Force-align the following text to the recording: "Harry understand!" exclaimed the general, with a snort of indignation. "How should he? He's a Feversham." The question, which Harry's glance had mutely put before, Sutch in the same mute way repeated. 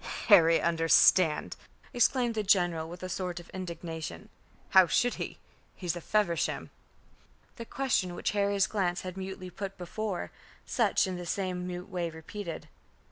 "Harry 0.29 0.59
understand!" 0.59 1.55
exclaimed 1.93 2.33
the 2.33 2.41
general, 2.41 2.89
with 2.89 3.03
a 3.03 3.07
snort 3.07 3.39
of 3.39 3.51
indignation. 3.51 4.29
"How 4.69 4.87
should 4.87 5.13
he? 5.21 5.37
He's 5.75 5.95
a 5.95 6.01
Feversham." 6.01 6.71
The 7.57 7.65
question, 7.65 8.15
which 8.15 8.31
Harry's 8.31 8.65
glance 8.65 9.01
had 9.01 9.15
mutely 9.15 9.51
put 9.51 9.77
before, 9.77 10.31
Sutch 10.65 11.05
in 11.05 11.17
the 11.17 11.25
same 11.27 11.67
mute 11.67 11.87
way 11.87 12.09
repeated. 12.09 12.67